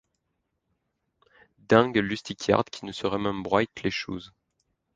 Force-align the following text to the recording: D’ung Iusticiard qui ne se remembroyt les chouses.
D’ung 1.59 1.93
Iusticiard 1.95 2.65
qui 2.71 2.85
ne 2.85 2.91
se 2.91 3.05
remembroyt 3.05 3.67
les 3.83 3.91
chouses. 3.91 4.33